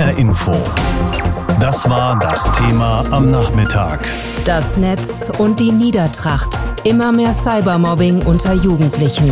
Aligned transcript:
HR 0.00 0.16
Info. 0.16 0.52
Das 1.60 1.86
war 1.90 2.18
das 2.18 2.50
Thema 2.52 3.04
am 3.10 3.30
Nachmittag. 3.30 4.08
Das 4.46 4.78
Netz 4.78 5.30
und 5.36 5.60
die 5.60 5.72
Niedertracht. 5.72 6.48
Immer 6.84 7.12
mehr 7.12 7.34
Cybermobbing 7.34 8.22
unter 8.22 8.54
Jugendlichen. 8.54 9.30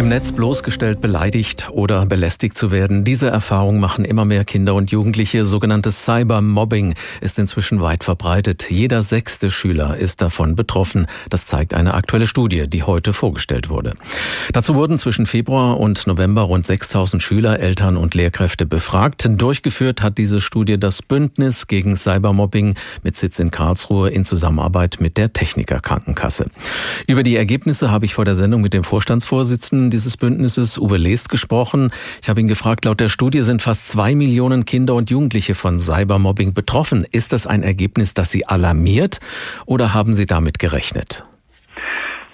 Im 0.00 0.08
Netz 0.08 0.32
bloßgestellt, 0.32 1.02
beleidigt 1.02 1.68
oder 1.72 2.06
belästigt 2.06 2.56
zu 2.56 2.70
werden. 2.70 3.04
Diese 3.04 3.28
Erfahrung 3.28 3.80
machen 3.80 4.06
immer 4.06 4.24
mehr 4.24 4.46
Kinder 4.46 4.74
und 4.74 4.90
Jugendliche. 4.90 5.44
Sogenanntes 5.44 6.06
Cybermobbing 6.06 6.94
ist 7.20 7.38
inzwischen 7.38 7.82
weit 7.82 8.02
verbreitet. 8.02 8.70
Jeder 8.70 9.02
sechste 9.02 9.50
Schüler 9.50 9.98
ist 9.98 10.22
davon 10.22 10.56
betroffen. 10.56 11.06
Das 11.28 11.44
zeigt 11.44 11.74
eine 11.74 11.92
aktuelle 11.92 12.26
Studie, 12.26 12.66
die 12.66 12.82
heute 12.82 13.12
vorgestellt 13.12 13.68
wurde. 13.68 13.92
Dazu 14.54 14.74
wurden 14.74 14.98
zwischen 14.98 15.26
Februar 15.26 15.78
und 15.78 16.06
November 16.06 16.40
rund 16.44 16.64
6000 16.64 17.22
Schüler, 17.22 17.60
Eltern 17.60 17.98
und 17.98 18.14
Lehrkräfte 18.14 18.64
befragt. 18.64 19.28
Durchgeführt 19.30 20.00
hat 20.00 20.16
diese 20.16 20.40
Studie 20.40 20.80
das 20.80 21.02
Bündnis 21.02 21.66
gegen 21.66 21.94
Cybermobbing 21.94 22.74
mit 23.02 23.16
Sitz 23.16 23.38
in 23.38 23.50
Karlsruhe 23.50 24.08
in 24.08 24.24
Zusammenarbeit 24.24 24.96
mit 24.98 25.18
der 25.18 25.34
Techniker 25.34 25.80
Krankenkasse. 25.80 26.46
Über 27.06 27.22
die 27.22 27.36
Ergebnisse 27.36 27.90
habe 27.90 28.06
ich 28.06 28.14
vor 28.14 28.24
der 28.24 28.34
Sendung 28.34 28.62
mit 28.62 28.72
dem 28.72 28.82
Vorstandsvorsitzenden 28.82 29.89
dieses 29.90 30.16
Bündnisses, 30.16 30.78
Uwe 30.78 30.96
Lest, 30.96 31.28
gesprochen. 31.28 31.90
Ich 32.22 32.28
habe 32.28 32.40
ihn 32.40 32.48
gefragt, 32.48 32.84
laut 32.84 33.00
der 33.00 33.08
Studie 33.08 33.42
sind 33.42 33.62
fast 33.62 33.88
zwei 33.88 34.14
Millionen 34.14 34.64
Kinder 34.64 34.94
und 34.94 35.10
Jugendliche 35.10 35.54
von 35.54 35.78
Cybermobbing 35.78 36.54
betroffen. 36.54 37.06
Ist 37.10 37.32
das 37.32 37.46
ein 37.46 37.62
Ergebnis, 37.62 38.14
das 38.14 38.30
Sie 38.30 38.46
alarmiert 38.46 39.20
oder 39.66 39.94
haben 39.94 40.14
Sie 40.14 40.26
damit 40.26 40.58
gerechnet? 40.58 41.24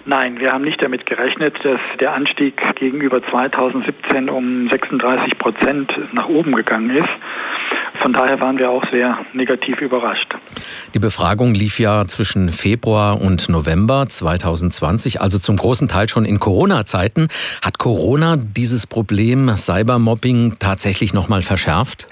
Nein, 0.09 0.39
wir 0.39 0.53
haben 0.53 0.63
nicht 0.63 0.81
damit 0.81 1.05
gerechnet, 1.05 1.53
dass 1.63 1.81
der 1.99 2.13
Anstieg 2.13 2.61
gegenüber 2.75 3.21
2017 3.21 4.29
um 4.29 4.69
36 4.69 5.37
Prozent 5.37 5.91
nach 6.13 6.29
oben 6.29 6.55
gegangen 6.55 6.91
ist. 6.91 7.09
Von 8.01 8.13
daher 8.13 8.39
waren 8.39 8.57
wir 8.57 8.69
auch 8.69 8.89
sehr 8.89 9.17
negativ 9.33 9.81
überrascht. 9.81 10.33
Die 10.93 10.99
Befragung 10.99 11.53
lief 11.53 11.77
ja 11.77 12.05
zwischen 12.07 12.53
Februar 12.53 13.19
und 13.19 13.49
November 13.49 14.07
2020, 14.07 15.19
also 15.19 15.39
zum 15.39 15.57
großen 15.57 15.89
Teil 15.89 16.07
schon 16.07 16.23
in 16.23 16.39
Corona-Zeiten. 16.39 17.27
Hat 17.61 17.77
Corona 17.77 18.37
dieses 18.37 18.87
Problem 18.87 19.49
Cybermobbing 19.57 20.55
tatsächlich 20.57 21.13
nochmal 21.13 21.41
verschärft? 21.41 22.07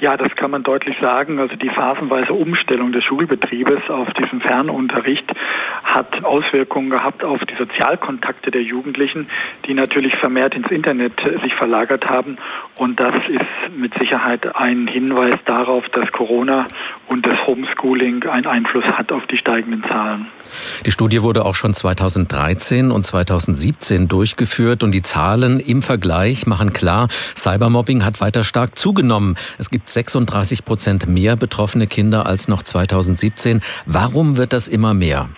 Ja, 0.00 0.16
das 0.16 0.34
kann 0.34 0.50
man 0.50 0.62
deutlich 0.62 0.96
sagen. 0.98 1.38
Also 1.38 1.56
die 1.56 1.68
phasenweise 1.68 2.32
Umstellung 2.32 2.90
des 2.90 3.04
Schulbetriebes 3.04 3.90
auf 3.90 4.10
diesen 4.14 4.40
Fernunterricht 4.40 5.30
hat 5.84 6.24
Auswirkungen 6.24 6.88
gehabt 6.88 7.22
auf 7.22 7.44
die 7.44 7.54
Sozialkontakte 7.54 8.50
der 8.50 8.62
Jugendlichen, 8.62 9.28
die 9.66 9.74
natürlich 9.74 10.16
vermehrt 10.16 10.54
ins 10.54 10.70
Internet 10.70 11.20
sich 11.42 11.54
verlagert 11.54 12.08
haben. 12.08 12.38
Und 12.76 12.98
das 12.98 13.14
ist 13.28 13.76
mit 13.76 13.92
Sicherheit 13.98 14.56
ein 14.56 14.86
Hinweis 14.86 15.36
darauf, 15.44 15.86
dass 15.90 16.10
Corona 16.12 16.66
und 17.10 17.26
das 17.26 17.34
Homeschooling 17.46 18.22
einen 18.28 18.46
Einfluss 18.46 18.84
hat 18.84 19.10
auf 19.10 19.26
die 19.26 19.36
steigenden 19.36 19.82
Zahlen. 19.82 20.28
Die 20.86 20.92
Studie 20.92 21.22
wurde 21.22 21.44
auch 21.44 21.56
schon 21.56 21.74
2013 21.74 22.92
und 22.92 23.02
2017 23.02 24.06
durchgeführt 24.06 24.84
und 24.84 24.92
die 24.92 25.02
Zahlen 25.02 25.58
im 25.58 25.82
Vergleich 25.82 26.46
machen 26.46 26.72
klar, 26.72 27.08
Cybermobbing 27.36 28.04
hat 28.04 28.20
weiter 28.20 28.44
stark 28.44 28.78
zugenommen. 28.78 29.34
Es 29.58 29.70
gibt 29.70 29.88
36 29.88 30.64
Prozent 30.64 31.08
mehr 31.08 31.34
betroffene 31.34 31.88
Kinder 31.88 32.26
als 32.26 32.46
noch 32.46 32.62
2017. 32.62 33.60
Warum 33.86 34.36
wird 34.36 34.52
das 34.52 34.68
immer 34.68 34.94
mehr? 34.94 35.28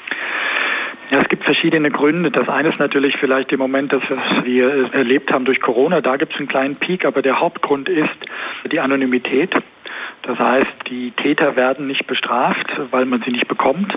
Ja, 1.11 1.21
es 1.21 1.29
gibt 1.29 1.45
verschiedene 1.45 1.89
Gründe. 1.89 2.31
Das 2.31 2.49
eine 2.49 2.71
ist 2.71 2.79
natürlich 2.79 3.17
vielleicht 3.19 3.53
im 3.53 3.59
Moment, 3.59 3.93
dass 3.93 4.03
wir 4.45 4.93
erlebt 4.93 5.31
haben 5.33 5.45
durch 5.45 5.61
Corona. 5.61 6.01
Da 6.01 6.17
gibt 6.17 6.33
es 6.33 6.39
einen 6.39 6.49
kleinen 6.49 6.77
Peak, 6.77 7.05
aber 7.05 7.21
der 7.21 7.39
Hauptgrund 7.39 7.89
ist 7.89 8.09
die 8.71 8.81
Anonymität. 8.81 9.55
Das 10.23 10.39
heißt, 10.39 10.67
die 10.89 11.11
Täter 11.11 11.57
werden 11.57 11.89
nicht 11.89 12.07
bestraft, 12.07 12.67
weil 12.91 13.07
man 13.07 13.23
sie 13.23 13.33
nicht 13.33 13.49
bekommt. 13.49 13.93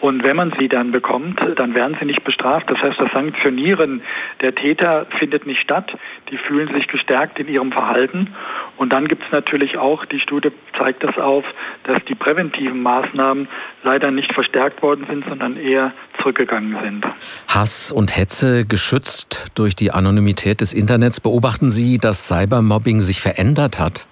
Und 0.00 0.22
wenn 0.22 0.36
man 0.36 0.52
sie 0.58 0.68
dann 0.68 0.92
bekommt, 0.92 1.40
dann 1.56 1.74
werden 1.74 1.96
sie 1.98 2.06
nicht 2.06 2.22
bestraft. 2.22 2.70
Das 2.70 2.78
heißt, 2.78 3.00
das 3.00 3.10
Sanktionieren 3.12 4.02
der 4.40 4.54
Täter 4.54 5.06
findet 5.18 5.46
nicht 5.46 5.60
statt. 5.60 5.90
Die 6.30 6.36
fühlen 6.36 6.72
sich 6.72 6.86
gestärkt 6.86 7.40
in 7.40 7.48
ihrem 7.48 7.72
Verhalten. 7.72 8.28
Und 8.76 8.92
dann 8.92 9.08
gibt 9.08 9.24
es 9.24 9.32
natürlich 9.32 9.76
auch, 9.76 10.04
die 10.04 10.20
Studie 10.20 10.52
zeigt 10.78 11.02
das 11.02 11.18
auf, 11.18 11.44
dass 11.84 11.98
die 12.08 12.14
präventiven 12.14 12.82
Maßnahmen 12.82 13.48
leider 13.82 14.10
nicht 14.12 14.32
verstärkt 14.32 14.82
worden 14.82 15.06
sind, 15.08 15.26
sondern 15.26 15.56
eher 15.56 15.92
zurückgegangen 16.20 16.76
sind. 16.82 17.04
Hass 17.48 17.90
und 17.90 18.16
Hetze 18.16 18.64
geschützt 18.64 19.50
durch 19.54 19.74
die 19.74 19.90
Anonymität 19.90 20.60
des 20.60 20.72
Internets. 20.74 21.20
Beobachten 21.20 21.70
Sie, 21.70 21.98
dass 21.98 22.28
Cybermobbing 22.28 23.00
sich 23.00 23.20
verändert 23.20 23.78
hat? 23.78 24.06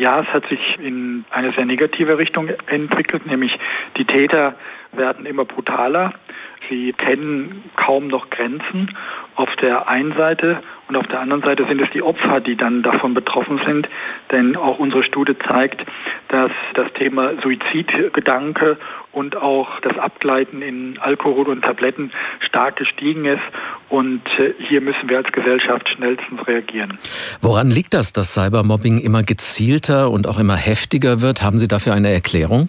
Ja, 0.00 0.20
es 0.20 0.28
hat 0.28 0.46
sich 0.46 0.78
in 0.78 1.26
eine 1.28 1.50
sehr 1.50 1.66
negative 1.66 2.16
Richtung 2.16 2.48
entwickelt, 2.68 3.26
nämlich 3.26 3.52
die 3.98 4.06
Täter 4.06 4.54
werden 4.92 5.26
immer 5.26 5.44
brutaler. 5.44 6.14
Sie 6.70 6.94
kennen 6.94 7.64
kaum 7.76 8.08
noch 8.08 8.30
Grenzen 8.30 8.96
auf 9.34 9.54
der 9.56 9.90
einen 9.90 10.14
Seite 10.14 10.62
und 10.88 10.96
auf 10.96 11.06
der 11.08 11.20
anderen 11.20 11.42
Seite 11.42 11.66
sind 11.66 11.82
es 11.82 11.90
die 11.90 12.00
Opfer, 12.00 12.40
die 12.40 12.56
dann 12.56 12.82
davon 12.82 13.12
betroffen 13.12 13.60
sind. 13.66 13.90
Denn 14.32 14.56
auch 14.56 14.78
unsere 14.78 15.04
Studie 15.04 15.36
zeigt, 15.50 15.84
dass 16.28 16.50
das 16.72 16.90
Thema 16.94 17.32
Suizidgedanke 17.42 18.78
und 19.12 19.36
auch 19.36 19.80
das 19.80 19.98
Abgleiten 19.98 20.62
in 20.62 20.98
Alkohol 20.98 21.48
und 21.48 21.62
Tabletten 21.62 22.12
stark 22.40 22.76
gestiegen 22.76 23.24
ist. 23.24 23.42
Und 23.88 24.22
äh, 24.38 24.54
hier 24.68 24.80
müssen 24.80 25.08
wir 25.08 25.18
als 25.18 25.32
Gesellschaft 25.32 25.88
schnellstens 25.88 26.46
reagieren. 26.46 26.98
Woran 27.40 27.70
liegt 27.70 27.94
das, 27.94 28.12
dass 28.12 28.34
Cybermobbing 28.34 28.98
immer 28.98 29.22
gezielter 29.22 30.10
und 30.10 30.26
auch 30.26 30.38
immer 30.38 30.56
heftiger 30.56 31.20
wird? 31.20 31.42
Haben 31.42 31.58
Sie 31.58 31.68
dafür 31.68 31.94
eine 31.94 32.10
Erklärung? 32.10 32.68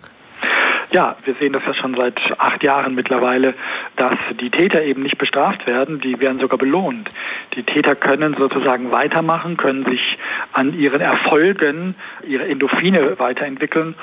Ja, 0.92 1.16
wir 1.24 1.36
sehen 1.36 1.54
das 1.54 1.64
ja 1.66 1.74
schon 1.74 1.96
seit 1.96 2.20
acht 2.38 2.64
Jahren 2.64 2.96
mittlerweile, 2.96 3.54
dass 3.96 4.18
die 4.42 4.50
Täter 4.50 4.82
eben 4.82 5.04
nicht 5.04 5.18
bestraft 5.18 5.66
werden, 5.66 6.02
die 6.02 6.20
werden 6.20 6.40
sogar 6.40 6.58
belohnt. 6.58 7.10
Die 7.56 7.64
Täter 7.64 7.96
können 7.96 8.36
sozusagen 8.38 8.92
weitermachen, 8.92 9.56
können 9.56 9.86
sich 9.86 10.18
an 10.54 10.78
ihren 10.78 11.02
Erfolgen, 11.02 11.96
ihre 12.28 12.48
Endorphine 12.48 13.20
weiterentwickeln 13.20 13.96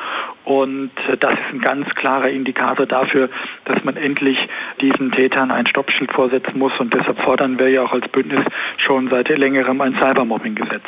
und 0.48 0.90
das 1.20 1.34
ist 1.34 1.52
ein 1.52 1.60
ganz 1.60 1.86
klarer 1.94 2.30
Indikator 2.30 2.86
dafür, 2.86 3.28
dass 3.66 3.84
man 3.84 3.98
endlich 3.98 4.38
diesen 4.80 5.12
Tätern 5.12 5.50
ein 5.50 5.66
Stoppschild 5.66 6.10
vorsetzen 6.10 6.58
muss 6.58 6.72
und 6.78 6.94
deshalb 6.94 7.20
fordern 7.20 7.58
wir 7.58 7.68
ja 7.68 7.82
auch 7.82 7.92
als 7.92 8.08
Bündnis 8.08 8.40
schon 8.78 9.08
seit 9.10 9.28
längerem 9.28 9.78
ein 9.82 9.94
Cybermobbing-Gesetz. 10.00 10.84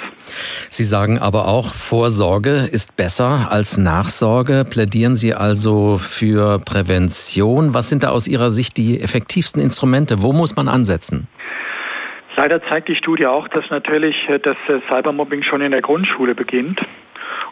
Sie 0.70 0.84
sagen 0.84 1.18
aber 1.18 1.46
auch, 1.46 1.74
Vorsorge 1.74 2.68
ist 2.72 2.96
besser 2.96 3.48
als 3.50 3.76
Nachsorge. 3.76 4.64
Plädieren 4.64 5.14
Sie 5.14 5.34
also 5.34 5.98
für 5.98 6.58
Prävention. 6.58 7.74
Was 7.74 7.90
sind 7.90 8.02
da 8.02 8.10
aus 8.10 8.28
Ihrer 8.28 8.50
Sicht 8.50 8.78
die 8.78 8.98
effektivsten 9.00 9.60
Instrumente? 9.60 10.22
Wo 10.22 10.32
muss 10.32 10.56
man 10.56 10.68
ansetzen? 10.68 11.28
Leider 12.42 12.62
zeigt 12.62 12.88
die 12.88 12.96
Studie 12.96 13.26
auch, 13.26 13.48
dass 13.48 13.68
natürlich 13.68 14.16
äh, 14.30 14.38
das 14.38 14.56
äh, 14.66 14.80
Cybermobbing 14.88 15.42
schon 15.42 15.60
in 15.60 15.72
der 15.72 15.82
Grundschule 15.82 16.34
beginnt. 16.34 16.80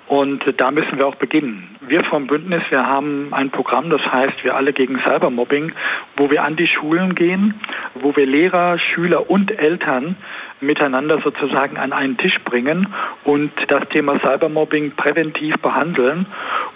Und 0.07 0.47
äh, 0.47 0.55
da 0.55 0.71
müssen 0.71 0.97
wir 0.97 1.07
auch 1.07 1.17
beginnen. 1.17 1.77
Wir 1.87 2.05
vom 2.05 2.27
Bündnis, 2.27 2.63
wir 2.71 2.87
haben 2.87 3.29
ein 3.33 3.51
Programm, 3.51 3.91
das 3.91 4.01
heißt 4.01 4.43
Wir 4.45 4.57
alle 4.57 4.73
gegen 4.73 4.99
Cybermobbing, 5.01 5.73
wo 6.17 6.31
wir 6.31 6.43
an 6.43 6.57
die 6.57 6.67
Schulen 6.67 7.15
gehen, 7.15 7.61
wo 7.97 8.17
wir 8.17 8.25
Lehrer, 8.25 8.79
Schüler 8.79 9.29
und 9.29 9.51
Eltern 9.51 10.17
miteinander 10.63 11.21
sozusagen 11.21 11.77
an 11.77 11.93
einen 11.93 12.17
Tisch 12.17 12.41
bringen 12.43 12.89
und 13.25 13.53
das 13.69 13.87
Thema 13.91 14.19
Cybermobbing 14.21 14.93
präventiv 14.93 15.57
behandeln. 15.57 16.25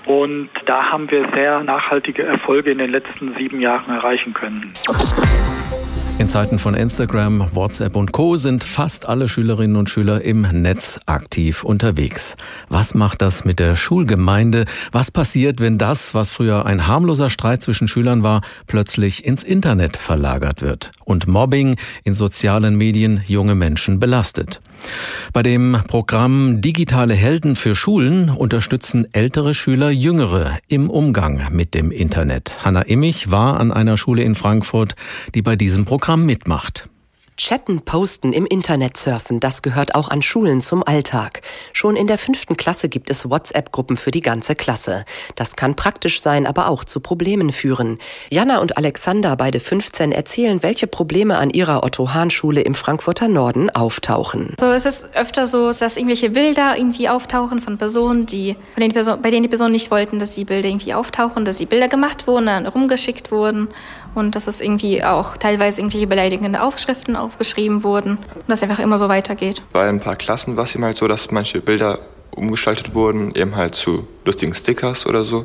Und 0.05 0.51
da 0.67 0.91
haben 0.91 1.11
wir 1.11 1.31
sehr 1.35 1.63
nachhaltige 1.63 2.25
Erfolge 2.25 2.73
in 2.73 2.79
den 2.79 2.91
letzten 2.91 3.35
sieben 3.37 3.63
Jahren 3.63 3.91
erreichen 3.91 4.35
können. 4.35 4.71
Zeiten 6.33 6.59
von 6.59 6.73
Instagram, 6.73 7.55
WhatsApp 7.55 7.95
und 7.95 8.13
Co 8.13 8.39
sind 8.39 8.65
fast 8.65 9.07
alle 9.07 9.29
Schülerinnen 9.29 9.77
und 9.77 9.91
Schüler 9.91 10.23
im 10.23 10.41
Netz 10.41 10.99
aktiv 11.05 11.63
unterwegs. 11.63 12.39
Was 12.71 12.95
macht 12.95 13.21
das 13.21 13.45
mit 13.45 13.59
der 13.59 13.77
Schulgemeinde? 13.77 14.65
Was 14.93 15.11
passiert, 15.11 15.61
wenn 15.61 15.77
das, 15.77 16.15
was 16.15 16.31
früher 16.31 16.65
ein 16.65 16.87
harmloser 16.87 17.29
Streit 17.29 17.63
zwischen 17.63 17.87
Schülern 17.87 18.23
war, 18.23 18.41
plötzlich 18.67 19.27
ins 19.27 19.43
Internet 19.43 19.99
verlagert 19.99 20.63
wird 20.63 20.93
und 21.05 21.27
Mobbing 21.27 21.77
in 22.03 22.15
sozialen 22.15 22.77
Medien 22.77 23.23
junge 23.27 23.55
Menschen 23.55 24.01
belastet? 24.01 24.63
Bei 25.33 25.43
dem 25.43 25.79
Programm 25.87 26.61
Digitale 26.61 27.15
Helden 27.15 27.57
für 27.57 27.75
Schulen 27.75 28.29
unterstützen 28.29 29.07
ältere 29.13 29.55
Schüler 29.55 29.91
Jüngere 29.91 30.59
im 30.69 30.91
Umgang 30.91 31.49
mit 31.53 31.75
dem 31.75 31.91
Internet. 31.91 32.65
Hanna 32.65 32.83
Immich 32.83 33.31
war 33.31 33.59
an 33.59 33.73
einer 33.73 33.97
Schule 33.97 34.23
in 34.23 34.35
Frankfurt, 34.35 34.95
die 35.35 35.43
bei 35.43 35.57
diesem 35.57 35.85
Programm 35.85 36.27
mitmacht. 36.27 36.89
Chatten, 37.39 37.81
posten, 37.81 38.35
im 38.35 38.45
Internet 38.45 38.97
surfen, 38.97 39.41
das 39.41 39.63
gehört 39.63 39.95
auch 39.95 40.11
an 40.11 40.21
Schulen 40.21 40.61
zum 40.61 40.83
Alltag. 40.87 41.41
Schon 41.73 41.97
in 41.97 42.07
der 42.07 42.19
fünften 42.19 42.59
Klasse 42.59 42.91
gibt 42.91 43.09
es 43.09 43.29
WhatsApp-Gruppen 43.29 43.97
für 43.97 44.11
die 44.11 44.21
ganze 44.21 44.55
Klasse. 44.55 45.07
Das 45.35 45.57
kann 45.57 45.75
praktisch 45.75 46.21
sein, 46.21 46.47
aber 46.47 46.69
auch 46.69 46.85
zu 46.85 47.01
Problemen 47.01 47.51
führen. 47.51 47.99
Jana 48.29 48.59
und 48.59 48.77
Alexander, 48.77 49.35
beide 49.37 49.61
15, 49.61 50.13
erzählen, 50.13 50.63
welche 50.63 50.87
Probleme 50.87 51.39
an 51.39 51.51
ihrer 51.51 51.85
Otto-Hahn-Schule 51.85 52.61
im 52.61 52.75
Frankfurter 52.75 53.29
Norden 53.29 53.71
auftauchen. 53.71 54.55
So, 54.61 54.67
es 54.71 54.85
ist 54.85 55.17
öfter 55.17 55.47
so, 55.47 55.73
dass 55.73 55.97
irgendwelche 55.97 56.31
Bilder 56.31 56.77
irgendwie 56.77 57.09
auftauchen 57.09 57.61
von 57.61 57.79
Personen, 57.79 58.27
die, 58.27 58.57
von 58.75 58.83
denen 58.83 58.93
Person, 58.93 59.23
bei 59.23 59.31
denen 59.31 59.43
die 59.43 59.49
Personen 59.49 59.73
nicht 59.73 59.91
wollten, 59.91 60.19
dass 60.19 60.35
die 60.35 60.45
Bilder 60.45 60.69
irgendwie 60.69 60.93
auftauchen, 60.93 61.47
dass 61.47 61.57
die 61.57 61.67
Bilder 61.67 61.89
gemacht 61.89 62.27
wurden, 62.27 62.47
dann 62.47 62.67
rumgeschickt 62.67 63.31
wurden 63.31 63.69
und 64.15 64.35
dass 64.35 64.47
es 64.47 64.61
irgendwie 64.61 65.03
auch 65.05 65.37
teilweise 65.37 65.81
irgendwelche 65.81 66.07
beleidigende 66.07 66.63
Aufschriften 66.63 67.17
aufgeschrieben 67.17 67.83
wurden 67.83 68.19
und 68.35 68.49
das 68.49 68.63
einfach 68.63 68.79
immer 68.79 68.99
so 68.99 69.09
weitergeht. 69.09 69.63
Bei 69.73 69.89
ein 69.89 70.01
paar 70.01 70.17
Klassen 70.17 70.57
war 70.57 70.65
es 70.65 70.75
eben 70.75 70.85
halt 70.85 70.97
so, 70.97 71.09
dass 71.09 71.31
manche 71.31 71.61
Bilder 71.61 71.99
umgestaltet 72.35 72.95
wurden, 72.95 73.35
eben 73.35 73.57
halt 73.57 73.75
zu 73.75 74.07
lustigen 74.25 74.55
Stickers 74.55 75.07
oder 75.07 75.25
so 75.25 75.45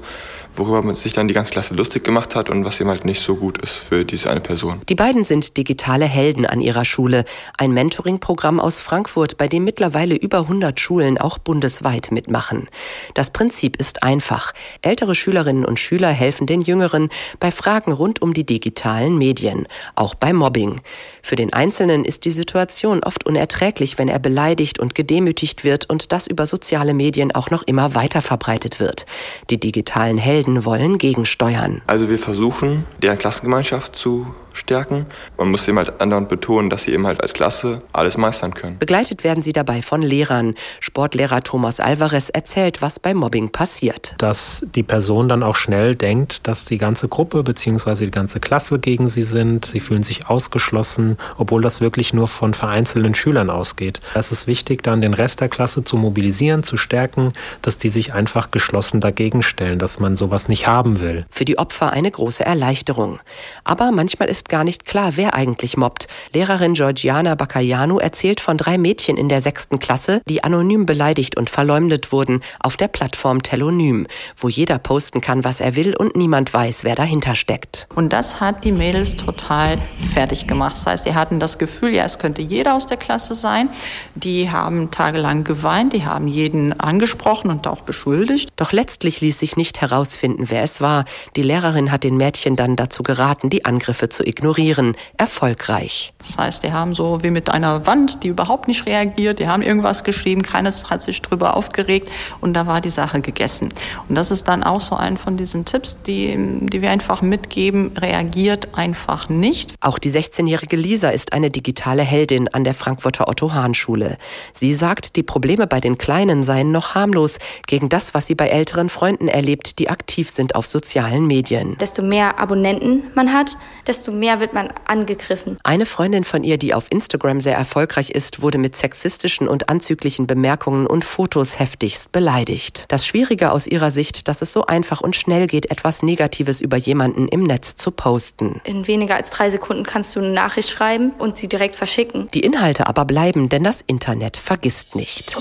worüber 0.57 0.81
man 0.81 0.95
sich 0.95 1.13
dann 1.13 1.27
die 1.27 1.33
ganze 1.33 1.51
Klasse 1.51 1.73
lustig 1.73 2.03
gemacht 2.03 2.35
hat 2.35 2.49
und 2.49 2.65
was 2.65 2.79
eben 2.79 2.89
halt 2.89 3.05
nicht 3.05 3.21
so 3.21 3.35
gut 3.35 3.57
ist 3.59 3.75
für 3.75 4.05
diese 4.05 4.29
eine 4.29 4.41
Person. 4.41 4.81
Die 4.89 4.95
beiden 4.95 5.23
sind 5.23 5.57
digitale 5.57 6.05
Helden 6.05 6.45
an 6.45 6.59
ihrer 6.59 6.85
Schule, 6.85 7.23
ein 7.57 7.71
Mentoring-Programm 7.71 8.59
aus 8.59 8.81
Frankfurt, 8.81 9.37
bei 9.37 9.47
dem 9.47 9.63
mittlerweile 9.63 10.15
über 10.15 10.39
100 10.39 10.79
Schulen 10.79 11.17
auch 11.17 11.37
bundesweit 11.37 12.11
mitmachen. 12.11 12.67
Das 13.13 13.31
Prinzip 13.31 13.77
ist 13.77 14.03
einfach. 14.03 14.53
Ältere 14.81 15.15
Schülerinnen 15.15 15.65
und 15.65 15.79
Schüler 15.79 16.09
helfen 16.09 16.47
den 16.47 16.61
Jüngeren 16.61 17.09
bei 17.39 17.51
Fragen 17.51 17.91
rund 17.91 18.21
um 18.21 18.33
die 18.33 18.45
digitalen 18.45 19.17
Medien, 19.17 19.67
auch 19.95 20.15
bei 20.15 20.33
Mobbing. 20.33 20.81
Für 21.21 21.35
den 21.35 21.53
Einzelnen 21.53 22.05
ist 22.05 22.25
die 22.25 22.31
Situation 22.31 23.03
oft 23.03 23.25
unerträglich, 23.25 23.97
wenn 23.97 24.07
er 24.07 24.19
beleidigt 24.19 24.79
und 24.79 24.95
gedemütigt 24.95 25.63
wird 25.63 25.89
und 25.89 26.11
das 26.11 26.27
über 26.27 26.47
soziale 26.47 26.93
Medien 26.93 27.33
auch 27.33 27.49
noch 27.49 27.63
immer 27.63 27.95
weiter 27.95 28.21
verbreitet 28.21 28.79
wird. 28.79 29.05
Die 29.49 29.59
digitalen 29.59 30.17
Helden 30.17 30.46
Helden 30.47 30.63
wollen 30.63 30.97
gegensteuern. 30.97 31.81
Also 31.87 32.09
wir 32.09 32.17
versuchen, 32.17 32.85
deren 33.01 33.17
Klassengemeinschaft 33.17 33.95
zu 33.95 34.27
stärken. 34.57 35.05
Man 35.37 35.49
muss 35.49 35.67
eben 35.67 35.77
halt 35.77 35.99
andauernd 36.01 36.29
betonen, 36.29 36.69
dass 36.69 36.83
sie 36.83 36.93
eben 36.93 37.07
halt 37.07 37.21
als 37.21 37.33
Klasse 37.33 37.81
alles 37.93 38.17
meistern 38.17 38.53
können. 38.53 38.77
Begleitet 38.79 39.23
werden 39.23 39.41
sie 39.41 39.53
dabei 39.53 39.81
von 39.81 40.01
Lehrern. 40.01 40.55
Sportlehrer 40.79 41.41
Thomas 41.41 41.79
Alvarez 41.79 42.29
erzählt, 42.29 42.81
was 42.81 42.99
beim 42.99 43.17
Mobbing 43.17 43.49
passiert. 43.51 44.15
Dass 44.17 44.65
die 44.75 44.83
Person 44.83 45.29
dann 45.29 45.43
auch 45.43 45.55
schnell 45.55 45.95
denkt, 45.95 46.47
dass 46.47 46.65
die 46.65 46.77
ganze 46.77 47.07
Gruppe 47.07 47.43
bzw. 47.43 48.05
die 48.05 48.11
ganze 48.11 48.39
Klasse 48.39 48.79
gegen 48.79 49.07
sie 49.07 49.23
sind. 49.23 49.65
Sie 49.65 49.79
fühlen 49.79 50.03
sich 50.03 50.27
ausgeschlossen, 50.27 51.17
obwohl 51.37 51.61
das 51.61 51.81
wirklich 51.81 52.13
nur 52.13 52.27
von 52.27 52.53
vereinzelten 52.53 53.13
Schülern 53.13 53.49
ausgeht. 53.49 54.01
Es 54.13 54.31
ist 54.31 54.47
wichtig, 54.47 54.83
dann 54.83 55.01
den 55.01 55.13
Rest 55.13 55.41
der 55.41 55.49
Klasse 55.49 55.83
zu 55.83 55.97
mobilisieren, 55.97 56.63
zu 56.63 56.77
stärken, 56.77 57.33
dass 57.61 57.77
die 57.77 57.89
sich 57.89 58.13
einfach 58.13 58.51
geschlossen 58.51 59.01
dagegen 59.01 59.43
stellen, 59.43 59.79
dass 59.79 59.99
man 59.99 60.15
sowas 60.15 60.47
nicht 60.47 60.67
haben 60.67 60.99
will. 60.99 61.25
Für 61.29 61.45
die 61.45 61.57
Opfer 61.57 61.91
eine 61.91 62.11
große 62.11 62.45
Erleichterung. 62.45 63.19
Aber 63.63 63.91
manchmal 63.91 64.29
ist 64.29 64.46
gar 64.49 64.63
nicht 64.63 64.85
klar, 64.85 65.11
wer 65.15 65.33
eigentlich 65.33 65.77
mobbt. 65.77 66.07
Lehrerin 66.33 66.73
Georgiana 66.73 67.35
Bacayanu 67.35 67.97
erzählt 67.99 68.39
von 68.39 68.57
drei 68.57 68.77
Mädchen 68.77 69.17
in 69.17 69.29
der 69.29 69.41
sechsten 69.41 69.79
Klasse, 69.79 70.21
die 70.27 70.43
anonym 70.43 70.85
beleidigt 70.85 71.37
und 71.37 71.49
verleumdet 71.49 72.11
wurden 72.11 72.41
auf 72.59 72.77
der 72.77 72.87
Plattform 72.87 73.43
Telonym, 73.43 74.07
wo 74.37 74.49
jeder 74.49 74.79
posten 74.79 75.21
kann, 75.21 75.43
was 75.43 75.59
er 75.59 75.75
will 75.75 75.95
und 75.95 76.15
niemand 76.15 76.53
weiß, 76.53 76.83
wer 76.83 76.95
dahinter 76.95 77.35
steckt. 77.35 77.87
Und 77.95 78.13
das 78.13 78.39
hat 78.39 78.63
die 78.63 78.71
Mädels 78.71 79.17
total 79.17 79.77
fertig 80.13 80.47
gemacht. 80.47 80.75
Das 80.75 80.85
heißt, 80.85 81.05
die 81.05 81.13
hatten 81.13 81.39
das 81.39 81.57
Gefühl, 81.57 81.93
ja, 81.93 82.03
es 82.03 82.17
könnte 82.17 82.41
jeder 82.41 82.75
aus 82.75 82.87
der 82.87 82.97
Klasse 82.97 83.35
sein. 83.35 83.69
Die 84.15 84.49
haben 84.49 84.91
tagelang 84.91 85.43
geweint, 85.43 85.93
die 85.93 86.05
haben 86.05 86.27
jeden 86.27 86.79
angesprochen 86.79 87.51
und 87.51 87.67
auch 87.67 87.81
beschuldigt. 87.81 88.49
Doch 88.55 88.71
letztlich 88.71 89.21
ließ 89.21 89.39
sich 89.39 89.57
nicht 89.57 89.81
herausfinden, 89.81 90.49
wer 90.49 90.63
es 90.63 90.81
war. 90.81 91.05
Die 91.35 91.43
Lehrerin 91.43 91.91
hat 91.91 92.03
den 92.03 92.17
Mädchen 92.17 92.55
dann 92.55 92.75
dazu 92.75 93.03
geraten, 93.03 93.49
die 93.49 93.65
Angriffe 93.65 94.09
zu 94.09 94.25
ignorieren 94.25 94.36
ignorieren, 94.37 94.95
erfolgreich. 95.17 96.13
Das 96.19 96.37
heißt, 96.37 96.63
die 96.63 96.71
haben 96.71 96.93
so 96.93 97.23
wie 97.23 97.31
mit 97.31 97.49
einer 97.49 97.85
Wand, 97.85 98.23
die 98.23 98.27
überhaupt 98.27 98.67
nicht 98.67 98.85
reagiert, 98.85 99.39
die 99.39 99.47
haben 99.47 99.63
irgendwas 99.63 100.03
geschrieben, 100.03 100.43
keines 100.43 100.89
hat 100.89 101.01
sich 101.01 101.21
drüber 101.21 101.55
aufgeregt 101.55 102.09
und 102.39 102.53
da 102.53 102.67
war 102.67 102.81
die 102.81 102.89
Sache 102.89 103.21
gegessen. 103.21 103.73
Und 104.07 104.15
das 104.15 104.31
ist 104.31 104.47
dann 104.47 104.63
auch 104.63 104.81
so 104.81 104.95
ein 104.95 105.17
von 105.17 105.37
diesen 105.37 105.65
Tipps, 105.65 105.97
die, 106.03 106.37
die 106.61 106.81
wir 106.81 106.91
einfach 106.91 107.21
mitgeben, 107.21 107.91
reagiert 107.97 108.77
einfach 108.77 109.29
nicht. 109.29 109.75
Auch 109.81 109.97
die 109.97 110.11
16-jährige 110.11 110.75
Lisa 110.75 111.09
ist 111.09 111.33
eine 111.33 111.49
digitale 111.49 112.03
Heldin 112.03 112.47
an 112.49 112.63
der 112.63 112.73
Frankfurter 112.73 113.27
Otto-Hahn-Schule. 113.27 114.17
Sie 114.53 114.73
sagt, 114.73 115.15
die 115.15 115.23
Probleme 115.23 115.67
bei 115.67 115.79
den 115.79 115.97
Kleinen 115.97 116.43
seien 116.43 116.71
noch 116.71 116.93
harmlos 116.95 117.39
gegen 117.65 117.89
das, 117.89 118.13
was 118.13 118.27
sie 118.27 118.35
bei 118.35 118.47
älteren 118.47 118.89
Freunden 118.89 119.27
erlebt, 119.27 119.79
die 119.79 119.89
aktiv 119.89 120.29
sind 120.29 120.55
auf 120.55 120.65
sozialen 120.65 121.25
Medien. 121.25 121.77
Desto 121.79 122.03
mehr 122.03 122.39
Abonnenten 122.39 123.03
man 123.15 123.33
hat, 123.33 123.57
desto 123.87 124.11
mehr 124.11 124.26
mehr 124.27 124.41
wird 124.41 124.51
man 124.51 124.73
angegriffen. 124.85 125.57
Eine 125.63 125.85
Freundin 125.85 126.25
von 126.25 126.43
ihr, 126.43 126.57
die 126.57 126.73
auf 126.73 126.87
Instagram 126.89 127.39
sehr 127.39 127.55
erfolgreich 127.55 128.09
ist, 128.09 128.41
wurde 128.41 128.57
mit 128.57 128.75
sexistischen 128.75 129.47
und 129.47 129.69
anzüglichen 129.69 130.27
Bemerkungen 130.27 130.85
und 130.85 131.05
Fotos 131.05 131.59
heftigst 131.59 132.11
beleidigt. 132.11 132.85
Das 132.89 133.07
Schwierige 133.07 133.53
aus 133.53 133.67
ihrer 133.67 133.89
Sicht, 133.89 134.27
dass 134.27 134.41
es 134.41 134.51
so 134.51 134.65
einfach 134.65 134.99
und 134.99 135.15
schnell 135.15 135.47
geht, 135.47 135.71
etwas 135.71 136.03
Negatives 136.03 136.59
über 136.59 136.75
jemanden 136.75 137.29
im 137.29 137.43
Netz 137.43 137.77
zu 137.77 137.89
posten. 137.91 138.59
In 138.65 138.85
weniger 138.85 139.15
als 139.15 139.29
drei 139.29 139.49
Sekunden 139.49 139.85
kannst 139.85 140.13
du 140.17 140.19
eine 140.19 140.31
Nachricht 140.31 140.69
schreiben 140.69 141.13
und 141.17 141.37
sie 141.37 141.47
direkt 141.47 141.77
verschicken. 141.77 142.27
Die 142.33 142.41
Inhalte 142.41 142.87
aber 142.87 143.05
bleiben, 143.05 143.47
denn 143.47 143.63
das 143.63 143.81
Internet 143.87 144.35
vergisst 144.35 144.97
nicht. 144.97 145.37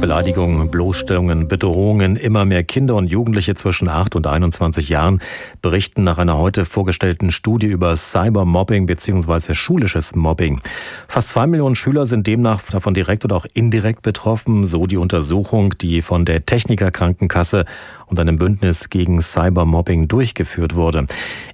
Beleidigungen, 0.00 0.70
Bloßstellungen, 0.70 1.48
Bedrohungen. 1.48 2.14
Immer 2.14 2.44
mehr 2.44 2.62
Kinder 2.62 2.94
und 2.94 3.10
Jugendliche 3.10 3.56
zwischen 3.56 3.88
8 3.88 4.14
und 4.14 4.28
21 4.28 4.88
Jahren 4.88 5.20
berichten 5.60 6.04
nach 6.04 6.18
einer 6.18 6.38
heute 6.38 6.64
vorgestellten 6.64 7.32
Studie 7.32 7.66
über 7.66 7.96
Cybermobbing 7.96 8.86
bzw. 8.86 9.54
schulisches 9.54 10.14
Mobbing. 10.14 10.60
Fast 11.08 11.30
zwei 11.30 11.48
Millionen 11.48 11.74
Schüler 11.74 12.06
sind 12.06 12.28
demnach 12.28 12.62
davon 12.70 12.94
direkt 12.94 13.24
oder 13.24 13.34
auch 13.34 13.46
indirekt 13.54 14.02
betroffen, 14.02 14.66
so 14.66 14.86
die 14.86 14.98
Untersuchung, 14.98 15.74
die 15.80 16.00
von 16.00 16.24
der 16.24 16.46
Techniker 16.46 16.92
Krankenkasse 16.92 17.64
und 18.08 18.18
einem 18.20 18.38
Bündnis 18.38 18.90
gegen 18.90 19.20
Cybermobbing 19.20 20.08
durchgeführt 20.08 20.74
wurde. 20.74 21.06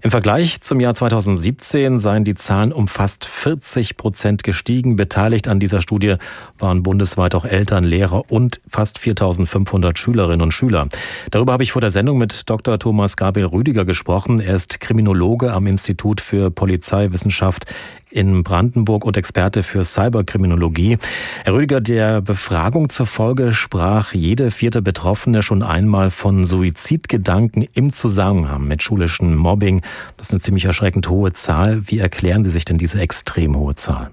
Im 0.02 0.10
Vergleich 0.10 0.60
zum 0.60 0.80
Jahr 0.80 0.94
2017 0.94 1.98
seien 1.98 2.24
die 2.24 2.34
Zahlen 2.34 2.72
um 2.72 2.88
fast 2.88 3.24
40 3.24 3.96
Prozent 3.96 4.44
gestiegen. 4.44 4.96
Beteiligt 4.96 5.48
an 5.48 5.60
dieser 5.60 5.80
Studie 5.80 6.16
waren 6.58 6.82
bundesweit 6.82 7.34
auch 7.34 7.44
Eltern, 7.44 7.84
Lehrer 7.84 8.30
und 8.30 8.60
fast 8.68 8.98
4500 8.98 9.98
Schülerinnen 9.98 10.42
und 10.42 10.52
Schüler. 10.52 10.88
Darüber 11.30 11.52
habe 11.52 11.62
ich 11.62 11.72
vor 11.72 11.80
der 11.80 11.90
Sendung 11.90 12.18
mit 12.18 12.48
Dr. 12.48 12.78
Thomas 12.78 13.16
Gabriel 13.16 13.46
Rüdiger 13.46 13.84
gesprochen. 13.84 14.40
Er 14.40 14.54
ist 14.54 14.80
Kriminologe 14.80 15.52
am 15.52 15.66
Institut 15.66 16.20
für 16.20 16.50
Polizeiwissenschaft 16.50 17.66
in 18.14 18.44
Brandenburg 18.44 19.04
und 19.04 19.16
Experte 19.16 19.62
für 19.62 19.82
Cyberkriminologie. 19.82 20.98
Herr 21.44 21.54
Rüdiger, 21.54 21.80
der 21.80 22.20
Befragung 22.20 22.88
zufolge 22.88 23.52
sprach 23.52 24.14
jede 24.14 24.50
vierte 24.50 24.82
Betroffene 24.82 25.42
schon 25.42 25.62
einmal 25.62 26.10
von 26.10 26.44
Suizidgedanken 26.44 27.66
im 27.74 27.92
Zusammenhang 27.92 28.66
mit 28.66 28.82
schulischem 28.82 29.34
Mobbing. 29.34 29.82
Das 30.16 30.28
ist 30.28 30.32
eine 30.32 30.40
ziemlich 30.40 30.64
erschreckend 30.64 31.08
hohe 31.08 31.32
Zahl. 31.32 31.82
Wie 31.88 31.98
erklären 31.98 32.44
Sie 32.44 32.50
sich 32.50 32.64
denn 32.64 32.78
diese 32.78 33.00
extrem 33.00 33.56
hohe 33.56 33.74
Zahl? 33.74 34.10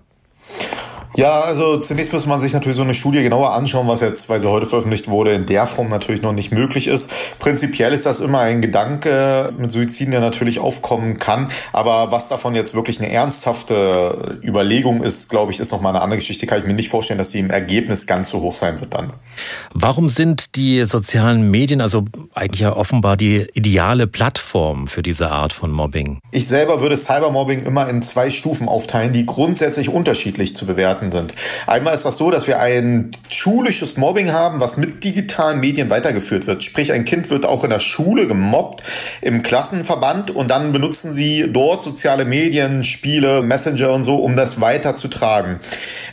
Ja, 1.15 1.41
also 1.41 1.77
zunächst 1.77 2.13
muss 2.13 2.25
man 2.25 2.39
sich 2.39 2.53
natürlich 2.53 2.77
so 2.77 2.83
eine 2.83 2.93
Studie 2.93 3.21
genauer 3.21 3.51
anschauen, 3.51 3.87
was 3.87 3.99
jetzt, 3.99 4.29
weil 4.29 4.39
sie 4.39 4.49
heute 4.49 4.65
veröffentlicht 4.65 5.09
wurde, 5.09 5.33
in 5.33 5.45
der 5.45 5.67
Form 5.67 5.89
natürlich 5.89 6.21
noch 6.21 6.31
nicht 6.31 6.51
möglich 6.51 6.87
ist. 6.87 7.09
Prinzipiell 7.39 7.91
ist 7.91 8.05
das 8.05 8.21
immer 8.21 8.39
ein 8.39 8.61
Gedanke 8.61 9.53
mit 9.57 9.71
Suiziden, 9.71 10.11
der 10.11 10.21
natürlich 10.21 10.59
aufkommen 10.59 11.19
kann. 11.19 11.49
Aber 11.73 12.11
was 12.11 12.29
davon 12.29 12.55
jetzt 12.55 12.73
wirklich 12.73 12.99
eine 13.01 13.11
ernsthafte 13.11 14.39
Überlegung 14.41 15.03
ist, 15.03 15.29
glaube 15.29 15.51
ich, 15.51 15.59
ist 15.59 15.71
nochmal 15.71 15.93
eine 15.93 16.01
andere 16.01 16.19
Geschichte. 16.19 16.45
Kann 16.45 16.59
ich 16.59 16.65
mir 16.65 16.73
nicht 16.73 16.89
vorstellen, 16.89 17.17
dass 17.17 17.29
die 17.29 17.39
im 17.39 17.49
Ergebnis 17.49 18.07
ganz 18.07 18.29
so 18.29 18.39
hoch 18.41 18.55
sein 18.55 18.79
wird 18.79 18.93
dann. 18.93 19.11
Warum 19.73 20.07
sind 20.07 20.55
die 20.55 20.85
sozialen 20.85 21.51
Medien, 21.51 21.81
also 21.81 22.05
eigentlich 22.33 22.61
ja 22.61 22.73
offenbar 22.73 23.17
die 23.17 23.47
ideale 23.53 24.07
Plattform 24.07 24.87
für 24.87 25.03
diese 25.03 25.29
Art 25.29 25.51
von 25.51 25.71
Mobbing? 25.71 26.19
Ich 26.31 26.47
selber 26.47 26.79
würde 26.79 26.95
Cybermobbing 26.95 27.65
immer 27.65 27.89
in 27.89 28.01
zwei 28.01 28.29
Stufen 28.29 28.69
aufteilen, 28.69 29.11
die 29.11 29.25
grundsätzlich 29.25 29.89
unterschiedlich 29.89 30.55
zu 30.55 30.65
bewerten 30.65 31.00
Experten 31.01 31.11
sind. 31.11 31.33
Einmal 31.67 31.93
ist 31.93 32.05
das 32.05 32.17
so, 32.17 32.31
dass 32.31 32.47
wir 32.47 32.59
ein 32.59 33.11
schulisches 33.29 33.97
Mobbing 33.97 34.31
haben, 34.31 34.59
was 34.59 34.77
mit 34.77 35.03
digitalen 35.03 35.59
Medien 35.59 35.89
weitergeführt 35.89 36.47
wird. 36.47 36.63
Sprich, 36.63 36.91
ein 36.91 37.05
Kind 37.05 37.29
wird 37.29 37.45
auch 37.45 37.63
in 37.63 37.69
der 37.69 37.79
Schule 37.79 38.27
gemobbt, 38.27 38.83
im 39.21 39.41
Klassenverband 39.41 40.31
und 40.31 40.49
dann 40.49 40.71
benutzen 40.71 41.11
sie 41.11 41.49
dort 41.51 41.83
soziale 41.83 42.25
Medien, 42.25 42.83
Spiele, 42.83 43.41
Messenger 43.41 43.91
und 43.91 44.03
so, 44.03 44.17
um 44.17 44.35
das 44.35 44.61
weiterzutragen. 44.61 45.59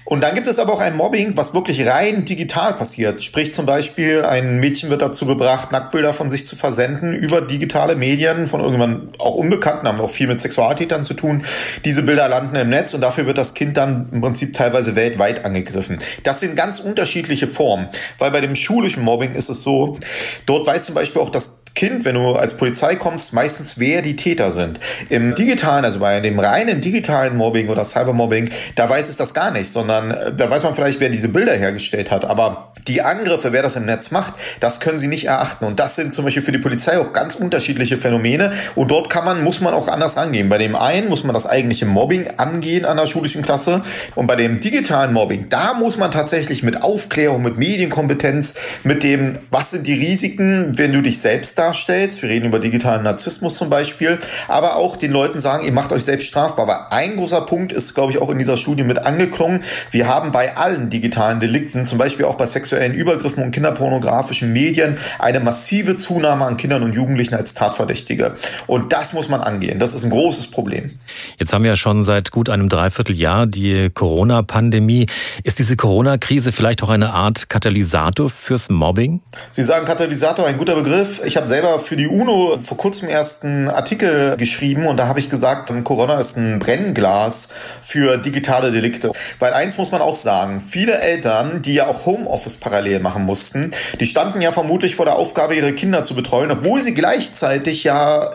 Und 0.05 0.23
dann 0.23 0.35
gibt 0.35 0.47
es 0.47 0.59
aber 0.59 0.73
auch 0.73 0.81
ein 0.81 0.97
Mobbing, 0.97 1.37
was 1.37 1.53
wirklich 1.53 1.87
rein 1.87 2.25
digital 2.25 2.75
passiert. 2.75 3.23
Sprich 3.23 3.53
zum 3.53 3.67
Beispiel, 3.67 4.23
ein 4.23 4.59
Mädchen 4.59 4.91
wird 4.91 5.03
dazu 5.03 5.27
gebracht, 5.27 5.71
Nacktbilder 5.71 6.15
von 6.15 6.31
sich 6.31 6.47
zu 6.47 6.57
versenden 6.57 7.15
über 7.15 7.43
digitale 7.43 7.95
Medien 7.95 8.47
von 8.47 8.61
irgendwann 8.61 9.09
auch 9.19 9.35
Unbekannten, 9.35 9.87
haben 9.87 10.01
auch 10.01 10.11
viel 10.11 10.27
mit 10.27 10.41
Sexualtätern 10.41 11.05
zu 11.05 11.15
tun. 11.15 11.45
Diese 11.85 12.03
Bilder 12.03 12.29
landen 12.29 12.57
im 12.57 12.69
Netz 12.69 12.95
und 12.95 13.03
dafür 13.03 13.27
wird 13.27 13.39
das 13.39 13.55
Kind 13.55 13.77
dann 13.77 14.09
im 14.13 14.21
Prinzip 14.21 14.55
teilweise 14.55 14.78
weltweit 14.97 15.45
angegriffen. 15.45 15.99
Das 16.23 16.41
sind 16.41 16.57
ganz 16.57 16.81
unterschiedliche 16.81 17.47
Formen, 17.47 17.89
weil 18.19 18.31
bei 18.31 18.41
dem 18.41 18.57
schulischen 18.57 19.03
Mobbing 19.03 19.35
ist 19.35 19.49
es 19.49 19.63
so, 19.63 19.99
dort 20.47 20.67
weiß 20.67 20.87
zum 20.87 20.95
Beispiel 20.95 21.21
auch 21.23 21.31
das 21.31 21.63
Kind, 21.79 22.05
wenn 22.05 22.17
du 22.17 22.33
als 22.33 22.57
Polizei 22.57 22.97
kommst, 22.97 23.33
meistens 23.33 23.79
wer 23.79 24.03
die 24.03 24.17
Täter 24.17 24.51
sind. 24.51 24.81
Im 25.11 25.37
digitalen, 25.37 25.85
also 25.85 26.01
bei 26.01 26.19
dem 26.19 26.41
reinen 26.41 26.81
digitalen 26.81 27.37
Mobbing 27.37 27.69
oder 27.69 27.85
Cybermobbing, 27.85 28.51
da 28.75 28.91
weiß 28.91 29.09
es 29.09 29.17
das 29.17 29.33
gar 29.33 29.53
nicht, 29.53 29.71
sondern 29.71 30.11
äh, 30.11 30.35
da 30.35 30.51
weiß 30.51 30.65
man 30.65 30.75
vielleicht, 30.75 30.99
wer 30.99 31.09
diese 31.09 31.29
Bilder 31.29 31.53
hergestellt 31.53 32.11
hat. 32.11 32.25
Aber 32.25 32.73
die 32.89 33.03
Angriffe, 33.03 33.53
wer 33.53 33.63
das 33.63 33.77
im 33.77 33.87
Netz 33.87 34.11
macht, 34.11 34.35
das 34.59 34.81
können 34.81 34.99
sie 34.99 35.07
nicht 35.07 35.27
erachten. 35.27 35.67
Und 35.67 35.79
das 35.79 35.95
sind 35.95 36.15
zum 36.15 36.25
Beispiel 36.25 36.43
für 36.43 36.51
die 36.51 36.59
Polizei 36.59 36.99
auch 36.99 37.13
ganz 37.13 37.37
unterschiedliche 37.37 37.97
Phänomene. 37.97 38.53
Und 38.75 38.91
dort 38.91 39.09
kann 39.09 39.25
man, 39.25 39.45
muss 39.45 39.61
man 39.61 39.73
auch 39.73 39.87
anders 39.87 40.17
rangehen. 40.17 40.49
Bei 40.49 40.59
dem 40.59 40.75
einen 40.75 41.09
muss 41.09 41.23
man 41.23 41.33
das 41.33 41.47
eigentliche 41.47 41.87
Mobbing 41.87 42.27
angehen 42.39 42.87
an 42.87 42.97
der 42.97 43.07
schulischen 43.07 43.43
Klasse. 43.43 43.83
Und 44.17 44.27
bei 44.27 44.35
dem 44.35 44.59
digitalen 44.59 45.13
Mobbing, 45.13 45.49
da 45.49 45.75
muss 45.75 45.97
man 45.97 46.11
tatsächlich 46.11 46.65
mit 46.65 46.83
Aufklärung, 46.83 47.41
mit 47.43 47.57
Medienkompetenz, 47.57 48.55
mit 48.83 49.05
dem, 49.05 49.39
was 49.51 49.71
sind 49.71 49.87
die 49.87 49.95
Risiken, 49.95 50.77
wenn 50.77 50.93
du 50.93 51.03
dich 51.03 51.21
selbst 51.21 51.57
da 51.57 51.68
darstellst. 51.69 52.23
Wir 52.23 52.31
reden 52.31 52.47
über 52.47 52.59
digitalen 52.59 53.03
Narzissmus 53.03 53.57
zum 53.57 53.69
Beispiel, 53.69 54.19
aber 54.49 54.77
auch 54.77 54.97
den 54.97 55.13
Leuten 55.13 55.41
sagen, 55.41 55.67
ihr 55.67 55.73
macht 55.73 55.93
euch 55.93 56.05
selbst 56.05 56.27
strafbar. 56.27 56.65
Aber 56.65 56.93
ein 56.93 57.17
großer 57.17 57.43
Punkt 57.43 57.73
ist, 57.73 57.95
glaube 57.95 58.13
ich, 58.13 58.19
auch 58.19 58.31
in 58.31 58.39
dieser 58.39 58.57
Studie 58.57 58.85
mit 58.85 59.05
angeklungen. 59.05 59.63
Wir 59.91 60.09
haben 60.09 60.33
bei 60.33 60.57
allen 60.57 60.91
digitalen 60.91 61.41
Delikten, 61.41 61.85
zum 61.85 61.99
Beispiel 61.99 62.25
auch 62.25 62.37
bei 62.37 62.47
sexuellen 62.47 62.95
Übergriffen 62.95 63.43
und 63.43 63.51
kinderpornografischen 63.51 64.53
Medien, 64.53 64.97
eine 65.19 65.41
massive 65.41 65.97
Zunahme 65.97 66.47
an 66.47 66.57
Kindern 66.57 66.83
und 66.83 66.95
Jugendlichen 66.95 67.35
als 67.35 67.55
Tatverdächtige. 67.55 68.35
Und 68.67 68.93
das 68.93 69.13
muss 69.13 69.29
man 69.29 69.41
angehen. 69.41 69.79
Das 69.79 69.95
ist 69.95 70.05
ein 70.05 70.11
großes 70.11 70.51
Problem. 70.51 70.99
Jetzt 71.39 71.53
haben 71.53 71.65
wir 71.65 71.71
ja 71.71 71.77
schon 71.77 72.03
seit 72.03 72.31
gut 72.31 72.49
einem 72.49 72.69
Dreivierteljahr 72.69 73.47
die 73.47 73.91
Corona-Pandemie. 73.91 75.07
Ist 75.45 75.59
diese 75.59 75.77
Corona-Krise 75.77 76.53
vielleicht 76.53 76.83
auch 76.83 76.89
eine 76.89 77.11
Art 77.11 77.49
Katalysator 77.49 78.31
fürs 78.31 78.71
Mobbing? 78.71 79.21
Sie 79.53 79.63
sagen 79.63 79.85
Katalysator, 79.85 80.47
ein 80.47 80.57
guter 80.57 80.75
Begriff. 80.75 81.23
Ich 81.25 81.37
habe 81.37 81.48
selber 81.49 81.81
für 81.81 81.97
die 81.97 82.07
UNO 82.07 82.59
vor 82.63 82.77
kurzem 82.77 83.09
erst 83.09 83.45
einen 83.45 83.69
Artikel 83.69 84.37
geschrieben 84.37 84.87
und 84.87 84.97
da 84.99 85.09
habe 85.09 85.19
ich 85.19 85.29
gesagt, 85.31 85.73
Corona 85.85 86.19
ist 86.19 86.37
ein 86.37 86.59
Brennglas 86.59 87.49
für 87.83 88.19
digitale 88.19 88.71
Delikte. 88.71 89.11
Weil 89.39 89.53
eins 89.53 89.79
muss 89.79 89.91
man 89.91 90.01
auch 90.01 90.15
sagen, 90.15 90.61
viele 90.61 91.01
Eltern, 91.01 91.63
die 91.63 91.75
ja 91.75 91.89
auch 91.89 92.07
Homeoffice 92.07 92.57
parallel 92.57 93.01
machen 93.01 93.25
mussten, 93.25 93.71
die 93.99 94.07
standen 94.07 94.41
ja 94.41 94.53
vermutlich 94.53 94.95
vor 94.95 95.07
der 95.07 95.17
Aufgabe, 95.17 95.57
ihre 95.57 95.73
Kinder 95.73 96.05
zu 96.05 96.15
betreuen, 96.15 96.51
obwohl 96.51 96.81
sie 96.81 96.95
gleichzeitig 96.95 97.85
ja 97.85 98.31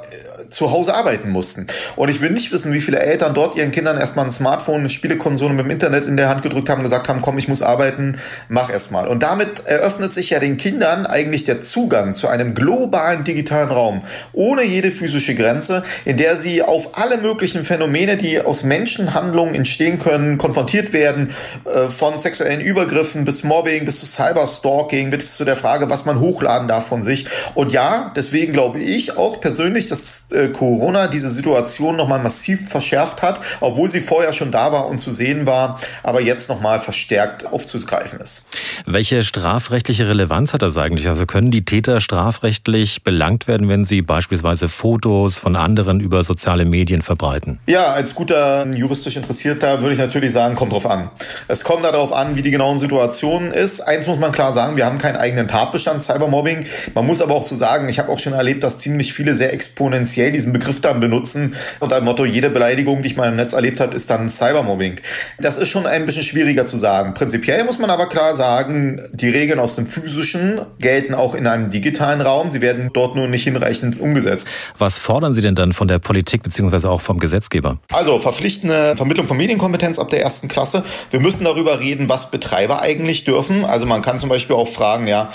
zu 0.54 0.72
Hause 0.72 0.96
arbeiten 0.96 1.30
mussten. 1.30 1.68
Und 1.96 2.10
ich 2.10 2.22
will 2.22 2.32
nicht 2.32 2.52
wissen, 2.52 2.72
wie 2.74 2.82
viele 2.82 3.00
Eltern 3.00 3.34
dort 3.34 3.56
ihren 3.56 3.72
Kindern 3.72 3.98
erstmal 3.98 4.26
ein 4.26 4.32
Smartphone, 4.32 4.82
eine 4.82 4.90
Spielekonsole 4.90 5.54
mit 5.54 5.66
dem 5.66 5.72
Internet 5.72 6.06
in 6.06 6.18
der 6.18 6.30
Hand 6.30 6.44
gedrückt 6.44 6.70
haben, 6.70 6.84
gesagt 6.84 7.08
haben, 7.08 7.22
komm, 7.22 7.38
ich 7.38 7.48
muss 7.48 7.62
arbeiten, 7.62 8.18
mach 8.50 8.70
erstmal. 8.70 9.08
Und 9.08 9.24
damit 9.24 9.66
eröffnet 9.66 10.14
sich 10.14 10.30
ja 10.30 10.40
den 10.40 10.58
Kindern 10.58 11.06
eigentlich 11.06 11.46
der 11.46 11.62
Zugang 11.62 12.16
zu 12.16 12.28
einem 12.28 12.54
globalen 12.54 13.24
digitalen 13.24 13.70
Raum, 13.70 14.04
ohne 14.32 14.64
jede 14.64 14.92
physische 14.92 15.36
Grenze, 15.36 15.84
in 16.06 16.18
der 16.18 16.38
sie 16.38 16.62
auf 16.62 16.98
alle 16.98 17.18
möglichen 17.18 17.64
Phänomene, 17.64 18.18
die 18.18 18.40
aus 18.42 18.64
Menschenhandlungen 18.64 19.56
entstehen 19.56 20.00
können, 20.00 20.38
konfrontiert 20.38 20.94
werden, 20.94 21.34
äh, 21.66 21.88
von 21.88 22.20
sexuellen 22.20 22.62
Übergriffen 22.62 23.26
bis 23.26 23.44
Mobbing, 23.44 23.86
bis 23.86 24.00
zu 24.00 24.06
Cyberstalking, 24.06 25.10
bis 25.10 25.36
zu 25.36 25.46
der 25.46 25.56
Frage, 25.56 25.90
was 25.90 26.06
man 26.06 26.20
hochladen 26.20 26.68
darf 26.68 26.88
von 26.88 27.02
sich. 27.02 27.28
Und 27.56 27.72
ja, 27.72 28.12
deswegen 28.16 28.54
glaube 28.54 28.80
ich 28.80 29.18
auch 29.18 29.40
persönlich, 29.40 29.90
dass 29.90 30.28
äh, 30.44 30.50
Corona 30.50 31.08
diese 31.08 31.30
Situation 31.30 31.96
nochmal 31.96 32.20
massiv 32.20 32.70
verschärft 32.70 33.22
hat, 33.22 33.40
obwohl 33.60 33.90
sie 33.90 34.02
vorher 34.02 34.34
schon 34.34 34.52
da 34.52 34.72
war 34.72 34.88
und 34.88 35.00
zu 35.00 35.12
sehen 35.12 35.46
war, 35.46 35.80
aber 36.04 36.22
jetzt 36.22 36.50
nochmal 36.50 36.80
verstärkt 36.80 37.46
aufzugreifen 37.46 38.20
ist. 38.20 38.46
Welche 38.86 39.24
strafrechtliche 39.24 40.08
Relevanz 40.08 40.54
hat 40.54 40.62
das 40.62 40.78
eigentlich? 40.78 41.08
Also 41.08 41.26
können 41.26 41.52
die 41.52 41.66
Täter 41.66 42.02
strafrechtlich 42.02 43.04
belangt 43.04 43.48
werden, 43.48 43.70
wenn 43.70 43.84
sie 43.84 44.02
beispielsweise 44.02 44.70
Fotos 44.70 45.40
von 45.40 45.56
anderen 45.56 46.00
über 46.00 46.24
soziale 46.24 46.66
Medien 46.66 47.02
verbreiten? 47.02 47.60
Ja, 47.68 47.94
als 47.94 48.16
guter 48.16 48.66
juristisch 48.68 49.16
Interessierter 49.16 49.82
würde 49.82 49.94
ich 49.94 50.00
natürlich 50.00 50.32
sagen, 50.32 50.56
kommt 50.56 50.74
drauf 50.74 50.90
an. 50.90 51.10
Es 51.48 51.64
kommt 51.64 51.86
darauf 51.86 52.12
an, 52.12 52.36
wie 52.36 52.42
die 52.42 52.52
genauen 52.52 52.80
Situationen 52.80 53.52
ist. 53.52 53.82
Eins 53.82 54.08
muss 54.08 54.20
man 54.20 54.32
klar 54.32 54.54
sagen, 54.54 54.78
wir 54.78 54.86
haben 54.86 54.98
keinen 54.98 55.18
eigenen 55.18 55.48
Tatbestand 55.48 56.02
Cybermobbing. 56.02 56.66
Man 56.94 57.06
muss 57.06 57.22
aber 57.22 57.34
auch 57.36 57.46
zu 57.46 57.56
sagen, 57.56 57.90
ich 57.90 58.00
habe 58.00 58.10
auch 58.10 58.20
schon 58.20 58.34
erlebt, 58.34 58.64
dass 58.64 58.80
ziemlich 58.80 59.14
viele 59.14 59.36
sehr 59.36 59.54
exponentiell 59.54 60.32
diesen 60.34 60.54
Begriff 60.54 60.82
dann 60.82 61.00
benutzen 61.00 61.56
und 61.80 61.94
ein 61.94 62.04
Motto, 62.04 62.26
jede 62.26 62.50
Beleidigung, 62.50 63.02
die 63.02 63.08
ich 63.08 63.16
mal 63.16 63.30
im 63.30 63.36
Netz 63.36 63.54
erlebt 63.54 63.80
habe, 63.80 63.96
ist 63.96 64.10
dann 64.10 64.30
Cybermobbing. 64.30 64.96
Das 65.40 65.58
ist 65.58 65.70
schon 65.70 65.86
ein 65.86 66.06
bisschen 66.06 66.24
schwieriger 66.24 66.66
zu 66.66 66.78
sagen. 66.78 67.14
Prinzipiell 67.14 67.64
muss 67.64 67.80
man 67.80 67.90
aber 67.90 68.08
klar 68.08 68.36
sagen, 68.36 69.02
die 69.14 69.30
Regeln 69.30 69.60
aus 69.60 69.76
dem 69.76 69.88
physischen 69.88 70.62
gelten 70.80 71.14
auch 71.14 71.36
in 71.36 71.48
einem 71.48 71.70
digitalen 71.70 72.22
Raum. 72.22 72.50
Sie 72.50 72.62
werden 72.62 72.90
dort 72.94 73.16
nur 73.16 73.28
nicht 73.28 73.44
hinreichend 73.44 74.00
umgesetzt. 74.00 74.48
Was 74.78 74.98
fordern 74.98 75.34
Sie 75.34 75.42
denn 75.42 75.56
dann 75.56 75.74
von 75.74 75.88
der 75.88 76.00
Politik 76.00 76.44
bzw. 76.44 76.88
auch 76.88 77.02
vom 77.02 77.20
Gesetzgeber? 77.20 77.78
Also 77.92 78.20
verpflichtende 78.20 78.96
Vermittlung 78.96 79.28
von 79.28 79.38
Medienkompetenz 79.38 80.00
ab 80.00 80.10
der 80.10 80.22
ersten 80.22 80.48
Klasse. 80.48 80.84
Wir 81.10 81.20
müssen 81.20 81.44
darüber 81.44 81.80
reden, 81.80 82.10
was 82.10 82.32
Betreiber 82.32 82.82
eigentlich 82.82 83.24
dürfen. 83.24 83.66
Also 83.66 83.86
man 83.86 84.02
kann 84.02 84.20
zum 84.20 84.30
Beispiel 84.30 84.56
auch 84.56 84.68
fragen, 84.68 85.08
ja, 85.08 85.30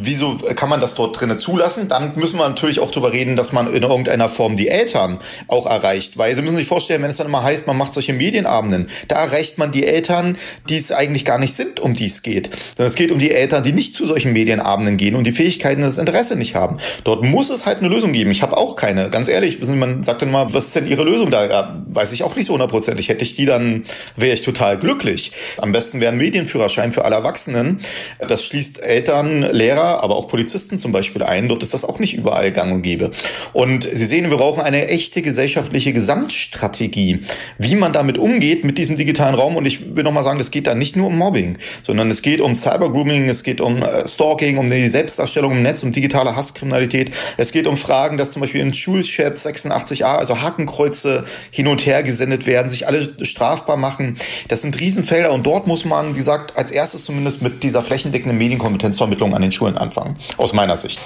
wieso 0.00 0.36
kann 0.54 0.68
man 0.68 0.80
das 0.80 0.94
dort 0.94 1.20
drinnen 1.20 1.38
zulassen? 1.38 1.88
Dann 1.88 2.12
müssen 2.16 2.38
wir 2.38 2.48
natürlich 2.48 2.80
auch 2.80 2.90
darüber 2.90 3.12
reden, 3.12 3.36
dass 3.36 3.52
man 3.52 3.72
in 3.72 3.82
irgendeiner 3.82 4.28
Form 4.28 4.56
die 4.56 4.68
Eltern 4.68 5.20
auch 5.48 5.66
erreicht. 5.66 6.16
Weil 6.16 6.34
Sie 6.34 6.42
müssen 6.42 6.56
sich 6.56 6.66
vorstellen, 6.66 7.02
wenn 7.02 7.10
es 7.10 7.18
dann 7.18 7.26
immer 7.26 7.42
heißt, 7.42 7.66
man 7.66 7.76
macht 7.76 7.94
solche 7.94 8.12
Medienabenden, 8.12 8.88
da 9.08 9.16
erreicht 9.16 9.58
man 9.58 9.70
die 9.70 9.86
Eltern, 9.86 10.38
die 10.68 10.76
es 10.76 10.92
eigentlich 10.92 11.24
gar 11.24 11.38
nicht 11.38 11.54
sind, 11.54 11.80
um 11.80 11.94
die 11.94 12.06
es 12.06 12.22
geht. 12.22 12.50
Sondern 12.76 12.86
es 12.86 12.94
geht 12.94 13.12
um 13.12 13.18
die 13.18 13.30
Eltern, 13.30 13.62
die 13.62 13.72
nicht 13.72 13.94
zu 13.94 14.06
solchen 14.06 14.32
Medienabenden 14.32 14.96
gehen 14.96 15.14
und 15.14 15.24
die 15.24 15.32
Fähigkeiten, 15.32 15.82
das 15.82 15.98
Interesse 15.98 16.36
nicht 16.36 16.54
haben. 16.54 16.78
Dort 17.04 17.22
muss 17.22 17.50
es 17.50 17.66
halt 17.66 17.78
eine 17.78 17.88
Lösung 17.88 18.12
geben. 18.12 18.30
Ich 18.30 18.42
habe 18.42 18.56
auch 18.56 18.76
keine. 18.76 19.10
Ganz 19.10 19.28
ehrlich, 19.28 19.60
man 19.60 20.02
sagt 20.02 20.22
dann 20.22 20.30
mal, 20.30 20.52
was 20.54 20.66
ist 20.66 20.76
denn 20.76 20.86
Ihre 20.86 21.04
Lösung 21.04 21.30
da? 21.30 21.44
Ja, 21.44 21.82
weiß 21.88 22.12
ich 22.12 22.24
auch 22.24 22.34
nicht 22.34 22.46
so 22.46 22.54
hundertprozentig. 22.54 23.08
Hätte 23.08 23.24
ich 23.24 23.36
die, 23.36 23.44
dann 23.44 23.84
wäre 24.16 24.34
ich 24.34 24.42
total 24.42 24.78
glücklich. 24.78 25.32
Am 25.58 25.72
besten 25.72 26.00
wäre 26.00 26.12
ein 26.12 26.18
Medienführerschein 26.18 26.92
für 26.92 27.04
alle 27.04 27.16
Erwachsenen. 27.16 27.80
Das 28.26 28.44
schließt 28.44 28.80
Eltern, 28.82 29.42
Lehrer, 29.42 29.81
aber 29.82 30.16
auch 30.16 30.28
Polizisten 30.28 30.78
zum 30.78 30.92
Beispiel 30.92 31.22
ein. 31.22 31.48
Dort 31.48 31.62
ist 31.62 31.74
das 31.74 31.84
auch 31.84 31.98
nicht 31.98 32.14
überall 32.14 32.52
gang 32.52 32.72
und 32.72 32.82
gäbe. 32.82 33.10
Und 33.52 33.84
Sie 33.84 34.06
sehen, 34.06 34.30
wir 34.30 34.36
brauchen 34.36 34.62
eine 34.62 34.88
echte 34.88 35.22
gesellschaftliche 35.22 35.92
Gesamtstrategie, 35.92 37.20
wie 37.58 37.74
man 37.74 37.92
damit 37.92 38.18
umgeht 38.18 38.64
mit 38.64 38.78
diesem 38.78 38.96
digitalen 38.96 39.34
Raum. 39.34 39.56
Und 39.56 39.66
ich 39.66 39.94
will 39.96 40.04
nochmal 40.04 40.22
sagen, 40.22 40.40
es 40.40 40.50
geht 40.50 40.66
da 40.66 40.74
nicht 40.74 40.96
nur 40.96 41.08
um 41.08 41.18
Mobbing, 41.18 41.58
sondern 41.82 42.10
es 42.10 42.22
geht 42.22 42.40
um 42.40 42.54
Cybergrooming, 42.54 43.28
es 43.28 43.42
geht 43.42 43.60
um 43.60 43.82
äh, 43.82 44.08
Stalking, 44.08 44.58
um 44.58 44.70
die 44.70 44.88
Selbstdarstellung 44.88 45.52
im 45.52 45.62
Netz, 45.62 45.82
um 45.82 45.92
digitale 45.92 46.36
Hasskriminalität. 46.36 47.10
Es 47.36 47.52
geht 47.52 47.66
um 47.66 47.76
Fragen, 47.76 48.18
dass 48.18 48.32
zum 48.32 48.42
Beispiel 48.42 48.60
in 48.60 48.74
Schulchats 48.74 49.46
86a, 49.46 50.16
also 50.16 50.40
Hakenkreuze 50.40 51.24
hin 51.50 51.68
und 51.68 51.84
her 51.86 52.02
gesendet 52.02 52.46
werden, 52.46 52.68
sich 52.68 52.86
alle 52.86 53.08
strafbar 53.24 53.76
machen. 53.76 54.16
Das 54.48 54.62
sind 54.62 54.78
Riesenfelder 54.78 55.32
und 55.32 55.46
dort 55.46 55.66
muss 55.66 55.84
man, 55.84 56.14
wie 56.14 56.18
gesagt, 56.18 56.56
als 56.56 56.70
erstes 56.70 57.04
zumindest 57.04 57.42
mit 57.42 57.62
dieser 57.62 57.82
flächendeckenden 57.82 58.38
Medienkompetenzvermittlung 58.38 59.34
an 59.34 59.42
den 59.42 59.52
Schulen 59.52 59.71
anfangen, 59.78 60.16
aus 60.36 60.52
meiner 60.52 60.76
Sicht. 60.76 61.02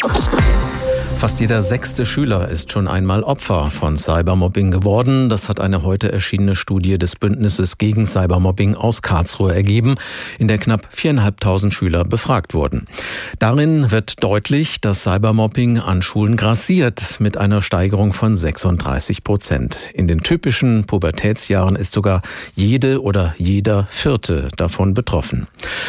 Fast 1.18 1.40
jeder 1.40 1.62
sechste 1.62 2.04
Schüler 2.04 2.48
ist 2.48 2.70
schon 2.70 2.86
einmal 2.86 3.22
Opfer 3.22 3.70
von 3.70 3.96
Cybermobbing 3.96 4.70
geworden. 4.70 5.30
Das 5.30 5.48
hat 5.48 5.60
eine 5.60 5.82
heute 5.82 6.12
erschienene 6.12 6.54
Studie 6.54 6.98
des 6.98 7.16
Bündnisses 7.16 7.78
gegen 7.78 8.04
Cybermobbing 8.04 8.74
aus 8.74 9.00
Karlsruhe 9.00 9.54
ergeben, 9.54 9.94
in 10.38 10.46
der 10.46 10.58
knapp 10.58 10.88
viereinhalbtausend 10.90 11.72
Schüler 11.72 12.04
befragt 12.04 12.52
wurden. 12.52 12.86
Darin 13.38 13.90
wird 13.90 14.22
deutlich, 14.22 14.82
dass 14.82 15.04
Cybermobbing 15.04 15.78
an 15.78 16.02
Schulen 16.02 16.36
grassiert 16.36 17.16
mit 17.18 17.38
einer 17.38 17.62
Steigerung 17.62 18.12
von 18.12 18.36
36 18.36 19.24
Prozent. 19.24 19.88
In 19.94 20.08
den 20.08 20.20
typischen 20.20 20.84
Pubertätsjahren 20.84 21.76
ist 21.76 21.94
sogar 21.94 22.20
jede 22.54 23.02
oder 23.02 23.34
jeder 23.38 23.86
Vierte 23.90 24.48
davon 24.58 24.92
betroffen. 24.92 25.48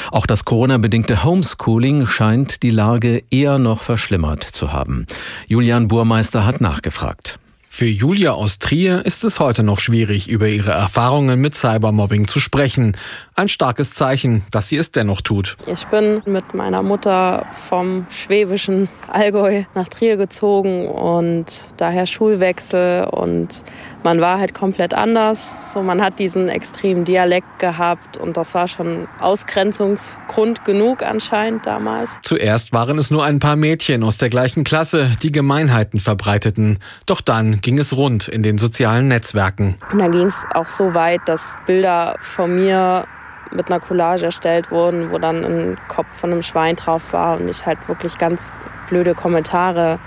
Auch 0.10 0.26
das 0.26 0.46
Corona-bedingte 0.46 1.26
Homeschooling 1.26 2.08
scheint 2.08 2.64
die 2.64 2.72
Lage 2.72 3.24
eher 3.30 3.60
noch 3.60 3.84
verschlimmert 3.84 4.44
zu 4.44 4.72
haben. 4.72 5.06
Julian 5.48 5.88
Burmeister 5.88 6.46
hat 6.46 6.62
nachgefragt. 6.62 7.40
Für 7.78 7.86
Julia 7.86 8.32
aus 8.32 8.58
Trier 8.58 9.06
ist 9.06 9.24
es 9.24 9.40
heute 9.40 9.62
noch 9.62 9.80
schwierig, 9.80 10.30
über 10.30 10.48
ihre 10.48 10.72
Erfahrungen 10.72 11.40
mit 11.40 11.54
Cybermobbing 11.54 12.28
zu 12.28 12.40
sprechen. 12.40 12.98
Ein 13.36 13.50
starkes 13.50 13.94
Zeichen, 13.94 14.44
dass 14.50 14.70
sie 14.70 14.78
es 14.78 14.90
dennoch 14.90 15.22
tut. 15.22 15.58
Ich 15.68 15.86
bin 15.86 16.24
mit 16.26 16.56
meiner 16.56 16.82
Mutter 16.82 17.46
vom 17.52 18.08
schwäbischen 18.10 18.90
Allgäu 19.08 19.62
nach 19.76 19.88
Trier 19.90 20.18
gezogen 20.18 20.88
und 20.88 21.68
daher 21.78 22.08
Schulwechsel 22.08 23.04
und 23.12 23.64
man 24.02 24.22
war 24.22 24.40
halt 24.40 24.56
komplett 24.56 24.96
anders. 24.96 25.74
So, 25.74 25.84
man 25.84 26.02
hat 26.02 26.18
diesen 26.18 26.50
extremen 26.50 27.06
Dialekt 27.06 27.60
gehabt 27.60 28.18
und 28.18 28.38
das 28.38 28.56
war 28.56 28.68
schon 28.68 29.08
Ausgrenzungsgrund 29.20 30.66
genug 30.66 31.04
anscheinend 31.04 31.68
damals. 31.68 32.18
Zuerst 32.24 32.74
waren 32.74 32.98
es 32.98 33.12
nur 33.12 33.24
ein 33.24 33.40
paar 33.40 33.56
Mädchen 33.56 34.04
aus 34.04 34.18
der 34.18 34.30
gleichen 34.30 34.64
Klasse, 34.64 35.12
die 35.22 35.32
Gemeinheiten 35.32 36.00
verbreiteten. 36.00 36.80
Doch 37.06 37.22
dann 37.22 37.62
ging 37.68 37.80
es 37.80 37.98
rund 37.98 38.30
in 38.30 38.44
den 38.44 38.58
sozialen 38.58 39.10
Netzwerken. 39.10 39.76
Und 39.92 40.00
dann 40.00 40.14
ging 40.14 40.26
es 40.26 40.46
auch 40.54 40.70
so 40.70 40.94
weit, 40.94 41.20
dass 41.26 41.58
Bilder 41.66 42.16
von 42.22 42.56
mir 42.56 43.04
mit 43.52 43.70
einer 43.70 43.82
Collage 43.82 44.24
erstellt 44.24 44.72
wurden, 44.72 45.12
wo 45.12 45.18
dann 45.18 45.44
ein 45.44 45.78
Kopf 45.90 46.08
von 46.14 46.32
einem 46.32 46.44
Schwein 46.44 46.78
drauf 46.78 47.12
war 47.12 47.38
und 47.38 47.50
ich 47.50 47.66
halt 47.66 47.90
wirklich 47.90 48.18
ganz 48.18 48.58
blöde 48.88 49.16
Kommentare 49.16 50.00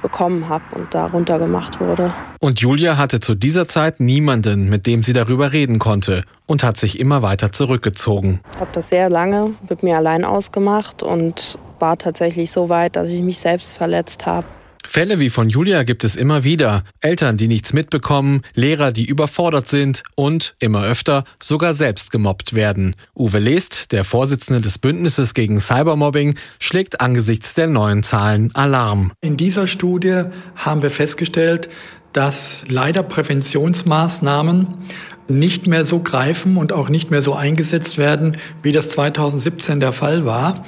bekommen 0.00 0.48
habe 0.48 0.62
und 0.76 0.94
darunter 0.94 1.40
gemacht 1.40 1.80
wurde. 1.80 2.14
Und 2.38 2.60
Julia 2.60 2.96
hatte 2.96 3.18
zu 3.18 3.34
dieser 3.34 3.66
Zeit 3.66 3.98
niemanden, 3.98 4.68
mit 4.68 4.86
dem 4.86 5.02
sie 5.02 5.12
darüber 5.12 5.52
reden 5.52 5.80
konnte 5.80 6.22
und 6.46 6.62
hat 6.62 6.76
sich 6.76 7.00
immer 7.00 7.20
weiter 7.20 7.50
zurückgezogen. 7.50 8.38
Ich 8.54 8.60
habe 8.60 8.70
das 8.74 8.90
sehr 8.90 9.10
lange 9.10 9.54
mit 9.68 9.82
mir 9.82 9.96
allein 9.96 10.24
ausgemacht 10.24 11.02
und 11.02 11.58
war 11.80 11.98
tatsächlich 11.98 12.52
so 12.52 12.68
weit, 12.68 12.94
dass 12.94 13.08
ich 13.08 13.22
mich 13.22 13.40
selbst 13.40 13.76
verletzt 13.76 14.24
habe. 14.24 14.46
Fälle 14.84 15.20
wie 15.20 15.30
von 15.30 15.48
Julia 15.48 15.84
gibt 15.84 16.04
es 16.04 16.16
immer 16.16 16.44
wieder. 16.44 16.82
Eltern, 17.00 17.36
die 17.36 17.48
nichts 17.48 17.72
mitbekommen, 17.72 18.42
Lehrer, 18.54 18.92
die 18.92 19.06
überfordert 19.06 19.68
sind 19.68 20.02
und, 20.14 20.54
immer 20.58 20.84
öfter, 20.84 21.24
sogar 21.40 21.74
selbst 21.74 22.10
gemobbt 22.10 22.54
werden. 22.54 22.96
Uwe 23.14 23.38
Lest, 23.38 23.92
der 23.92 24.04
Vorsitzende 24.04 24.60
des 24.60 24.78
Bündnisses 24.78 25.34
gegen 25.34 25.60
Cybermobbing, 25.60 26.36
schlägt 26.58 27.00
angesichts 27.00 27.54
der 27.54 27.68
neuen 27.68 28.02
Zahlen 28.02 28.54
Alarm. 28.54 29.12
In 29.20 29.36
dieser 29.36 29.66
Studie 29.66 30.24
haben 30.56 30.82
wir 30.82 30.90
festgestellt, 30.90 31.68
dass 32.12 32.62
leider 32.68 33.02
Präventionsmaßnahmen 33.02 34.66
nicht 35.28 35.66
mehr 35.66 35.84
so 35.84 36.00
greifen 36.00 36.56
und 36.56 36.72
auch 36.72 36.88
nicht 36.88 37.10
mehr 37.10 37.22
so 37.22 37.34
eingesetzt 37.34 37.96
werden, 37.96 38.36
wie 38.62 38.72
das 38.72 38.90
2017 38.90 39.80
der 39.80 39.92
Fall 39.92 40.24
war. 40.24 40.64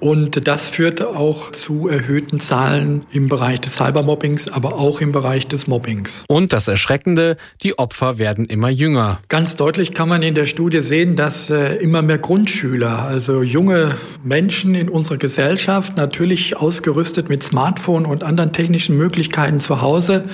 Und 0.00 0.48
das 0.48 0.70
führte 0.70 1.10
auch 1.10 1.52
zu 1.52 1.86
erhöhten 1.86 2.40
Zahlen 2.40 3.02
im 3.12 3.28
Bereich 3.28 3.60
des 3.60 3.76
Cybermobbings, 3.76 4.48
aber 4.48 4.74
auch 4.76 5.02
im 5.02 5.12
Bereich 5.12 5.46
des 5.46 5.66
Mobbings. 5.66 6.24
Und 6.26 6.54
das 6.54 6.68
Erschreckende, 6.68 7.36
die 7.62 7.78
Opfer 7.78 8.18
werden 8.18 8.46
immer 8.46 8.70
jünger. 8.70 9.20
Ganz 9.28 9.56
deutlich 9.56 9.92
kann 9.92 10.08
man 10.08 10.22
in 10.22 10.34
der 10.34 10.46
Studie 10.46 10.80
sehen, 10.80 11.16
dass 11.16 11.50
äh, 11.50 11.74
immer 11.76 12.00
mehr 12.00 12.16
Grundschüler, 12.16 13.00
also 13.00 13.42
junge 13.42 13.94
Menschen 14.24 14.74
in 14.74 14.88
unserer 14.88 15.18
Gesellschaft, 15.18 15.98
natürlich 15.98 16.56
ausgerüstet 16.56 17.28
mit 17.28 17.42
Smartphone 17.42 18.06
und 18.06 18.22
anderen 18.22 18.52
technischen 18.52 18.96
Möglichkeiten 18.96 19.60
zu 19.60 19.82
Hause, 19.82 20.24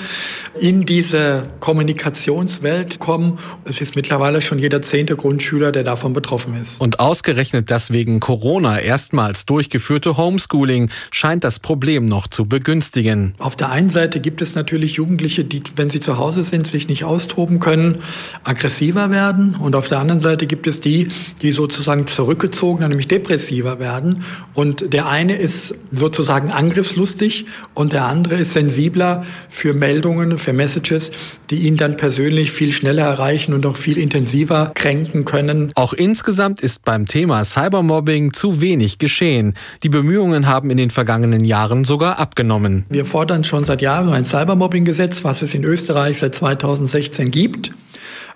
in 0.61 0.87
diese 0.87 1.50
Kommunikationswelt 1.58 3.00
kommen. 3.00 3.38
Es 3.64 3.80
ist 3.80 3.96
mittlerweile 3.96 4.40
schon 4.40 4.61
jeder 4.61 4.80
zehnte 4.80 5.16
Grundschüler, 5.16 5.73
der 5.73 5.82
davon 5.82 6.12
betroffen 6.12 6.54
ist. 6.61 6.80
Und 6.80 7.00
ausgerechnet 7.00 7.70
das 7.73 7.90
wegen 7.90 8.20
Corona 8.20 8.78
erstmals 8.78 9.44
durch 9.44 9.55
durchgeführte 9.56 10.18
Homeschooling 10.18 10.90
scheint 11.10 11.42
das 11.42 11.60
Problem 11.60 12.04
noch 12.04 12.26
zu 12.26 12.44
begünstigen. 12.44 13.32
Auf 13.38 13.56
der 13.56 13.70
einen 13.70 13.88
Seite 13.88 14.20
gibt 14.20 14.42
es 14.42 14.54
natürlich 14.54 14.92
Jugendliche, 14.96 15.46
die, 15.46 15.62
wenn 15.76 15.88
sie 15.88 15.98
zu 15.98 16.18
Hause 16.18 16.42
sind, 16.42 16.66
sich 16.66 16.88
nicht 16.88 17.04
austoben 17.04 17.58
können, 17.58 17.96
aggressiver 18.44 19.10
werden. 19.10 19.56
Und 19.58 19.75
auf 19.75 19.88
der 19.88 19.98
anderen 19.98 20.20
Seite 20.20 20.46
gibt 20.46 20.66
es 20.66 20.82
die, 20.82 21.08
die 21.40 21.52
sozusagen 21.52 22.06
zurückgezogener, 22.06 22.86
nämlich 22.88 23.08
depressiver 23.08 23.78
werden. 23.78 24.25
Und 24.52 24.92
der 24.92 25.08
eine 25.08 25.36
ist 25.36 25.75
sozusagen 25.90 26.50
angriffslustig 26.50 27.46
und 27.72 27.94
der 27.94 28.04
andere 28.04 28.34
ist 28.34 28.52
sensibler 28.52 29.25
für 29.48 29.72
Meldungen, 29.72 30.36
für 30.36 30.52
Messages, 30.52 31.12
die 31.48 31.60
ihn 31.60 31.78
dann 31.78 31.96
persönlich 31.96 32.50
viel 32.50 32.72
schneller 32.72 33.04
erreichen 33.04 33.54
und 33.54 33.64
auch 33.64 33.76
viel 33.76 33.96
intensiver 33.96 34.72
kränken 34.75 35.25
können. 35.25 35.72
Auch 35.76 35.94
insgesamt 35.94 36.60
ist 36.60 36.84
beim 36.84 37.06
Thema 37.06 37.42
Cybermobbing 37.42 38.34
zu 38.34 38.60
wenig 38.60 38.98
geschehen 38.98 39.46
sein. 39.47 39.55
Die 39.83 39.88
Bemühungen 39.88 40.47
haben 40.47 40.71
in 40.71 40.76
den 40.76 40.91
vergangenen 40.91 41.45
Jahren 41.45 41.85
sogar 41.85 42.19
abgenommen. 42.19 42.85
Wir 42.88 43.05
fordern 43.05 43.45
schon 43.45 43.65
seit 43.65 43.83
Jahren 43.83 44.12
ein 44.12 44.25
Cybermobbing-Gesetz, 44.25 45.25
was 45.25 45.43
es 45.43 45.55
in 45.55 45.65
Österreich 45.65 46.19
seit 46.19 46.35
2016 46.35 47.31
gibt. 47.31 47.73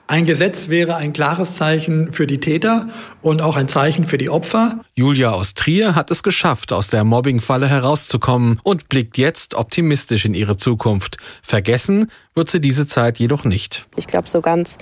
Ein 0.06 0.26
Gesetz 0.26 0.68
wäre 0.68 0.96
ein 0.96 1.12
klares 1.12 1.54
Zeichen 1.54 2.12
für 2.12 2.26
die 2.26 2.38
Täter 2.38 2.88
und 3.22 3.42
auch 3.42 3.54
ein 3.54 3.68
Zeichen 3.68 4.04
für 4.04 4.18
die 4.18 4.28
Opfer. 4.28 4.80
Julia 4.96 5.30
aus 5.30 5.54
Trier 5.54 5.94
hat 5.94 6.10
es 6.10 6.24
geschafft, 6.24 6.72
aus 6.72 6.88
der 6.88 7.04
Mobbingfalle 7.04 7.68
herauszukommen 7.68 8.58
und 8.64 8.88
blickt 8.88 9.18
jetzt 9.18 9.54
optimistisch 9.54 10.24
in 10.24 10.34
ihre 10.34 10.56
Zukunft. 10.56 11.18
Vergessen 11.44 12.10
wird 12.34 12.50
sie 12.50 12.60
diese 12.60 12.88
Zeit 12.88 13.20
jedoch 13.20 13.44
nicht. 13.44 13.86
Ich 13.94 14.08
glaube, 14.08 14.28
so 14.28 14.40
ganz 14.40 14.78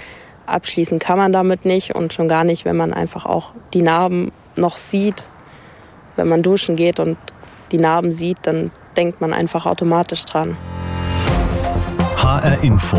abschließen 0.46 0.98
kann 0.98 1.18
man 1.18 1.30
damit 1.30 1.66
nicht 1.66 1.94
und 1.94 2.14
schon 2.14 2.26
gar 2.26 2.44
nicht, 2.44 2.64
wenn 2.64 2.78
man 2.78 2.94
einfach 2.94 3.26
auch 3.26 3.52
die 3.74 3.82
Narben 3.82 4.32
noch 4.56 4.78
sieht 4.78 5.30
wenn 6.18 6.28
man 6.28 6.42
duschen 6.42 6.76
geht 6.76 7.00
und 7.00 7.16
die 7.72 7.78
Narben 7.78 8.12
sieht, 8.12 8.38
dann 8.42 8.70
denkt 8.96 9.20
man 9.20 9.32
einfach 9.32 9.64
automatisch 9.64 10.24
dran. 10.24 10.56
HR 12.16 12.62
Info. 12.62 12.98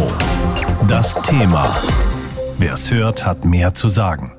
Das 0.88 1.22
Thema. 1.22 1.70
Wer 2.58 2.74
es 2.74 2.90
hört, 2.92 3.26
hat 3.26 3.46
mehr 3.46 3.74
zu 3.74 3.90
sagen. 3.90 4.39